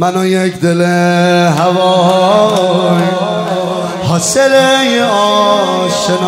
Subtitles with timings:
[0.00, 0.82] من و یک دل
[1.58, 3.02] هوای
[4.08, 4.52] حاصل
[5.82, 6.20] آشنایی.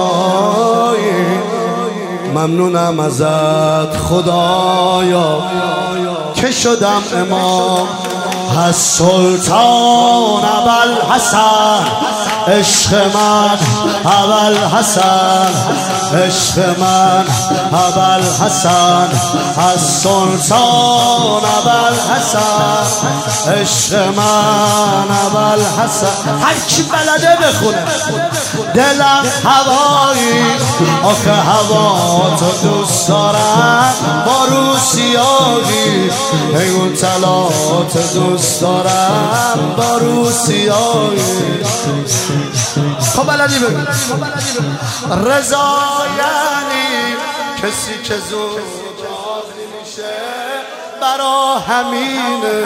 [2.35, 5.43] ممنونم ازت خدایا
[6.35, 7.89] که شدم امام
[8.67, 11.87] از سلطان اول حسن
[12.49, 13.59] عشق من
[14.05, 15.55] اول حسن
[16.15, 17.25] عشق من
[17.73, 19.09] اول حسن
[19.59, 21.43] از سلطان
[22.23, 27.85] حسن عشق من اول حسن هر کی بلده بخونه
[28.75, 30.45] دلم هوایی
[31.05, 33.95] آخه هوا تو دوست دارم
[34.27, 36.11] با رو سیاهی
[36.71, 40.31] اون تلات دوست دارم با رو
[43.17, 43.81] خب بلدی بگو
[45.29, 45.77] رضا
[46.19, 47.17] یعنی
[47.63, 48.61] کسی که زود
[49.81, 50.42] میشه.
[51.03, 52.65] برا همینه.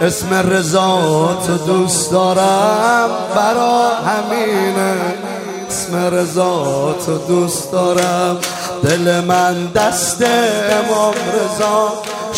[0.00, 3.10] اسم رضا تو دوست دارم.
[3.34, 4.96] برا همینه.
[5.68, 8.38] اسم رضا تو دوست دارم.
[8.84, 10.22] دل من دست
[10.70, 11.92] امام رضا.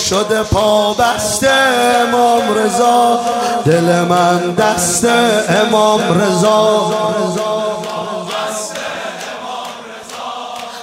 [0.08, 1.50] شده پا بسته
[2.08, 3.20] امام رضا.
[3.66, 5.04] دل من دست
[5.48, 6.90] امام رضا.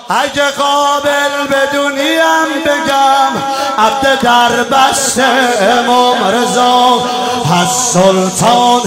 [0.10, 3.17] اگه قابل بدونیم بگم
[3.78, 5.20] عبد در بست
[5.62, 7.02] امام رضا
[7.62, 8.82] از سلطان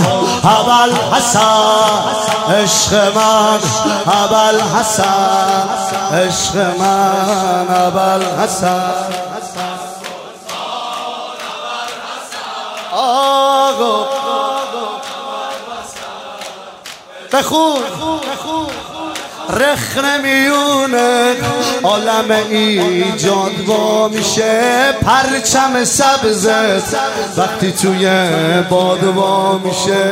[0.45, 1.41] اول حسن
[2.55, 3.59] عشق من
[4.07, 5.69] اول حسن
[6.13, 8.93] عشق من اول حسن
[12.93, 14.07] آقا
[17.33, 19.00] بخون.
[19.51, 21.37] رخ نمیونه
[21.83, 26.97] عالم ایجاد با میشه پرچم سبزت
[27.37, 28.05] وقتی توی
[28.71, 30.11] باد وا میشه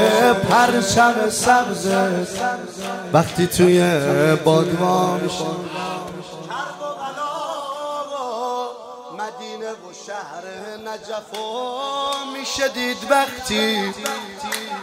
[0.50, 2.40] پرچم سبزت
[3.12, 3.80] وقتی توی
[4.44, 5.44] باد وا میشه
[9.14, 10.44] مدینه و شهر
[10.84, 11.40] نجف
[12.38, 13.94] میشه دید وقتی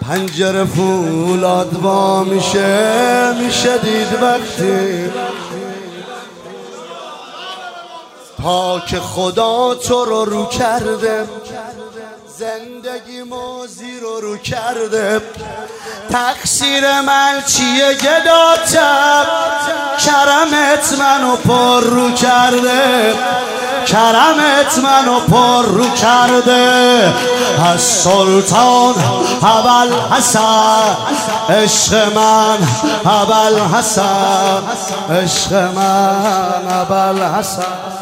[0.07, 5.11] پنجره فولاد با میشه میشه دید وقتی.
[8.43, 11.27] تا که خدا تو رو رو کرده
[12.37, 15.21] زندگی موزی رو رو کرده.
[16.09, 19.25] تقصیر من چیه گداتم
[19.99, 23.13] کرمت منو پر رو کرده.
[23.87, 27.13] کرمت منو پر رو کرده.
[27.73, 28.95] از سلطان
[29.41, 30.97] اول حسن
[31.49, 32.57] عشق من
[33.05, 34.63] اول حسن
[35.09, 37.94] عشق من اول حسن.